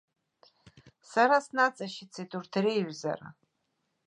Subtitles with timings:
[1.11, 3.27] Сара снаҵашьыцит урҭ реиҩызара.